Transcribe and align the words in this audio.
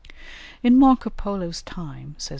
In 0.63 0.79
Marco 0.79 1.11
Polo's 1.11 1.61
time, 1.61 2.15
says 2.17 2.29
M. 2.29 2.29